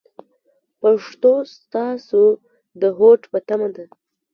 [0.81, 2.23] پښتو ستاسو
[2.81, 3.85] د هوډ په تمه ده.